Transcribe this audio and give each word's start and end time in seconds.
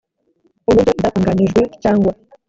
uburyo 0.69 0.91
ibyatunganyijwe 0.95 1.61
cyangwa 1.83 2.11